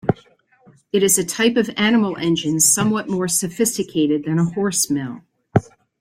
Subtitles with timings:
[0.91, 5.21] It is a type of animal engine somewhat more sophisticated than a horse mill.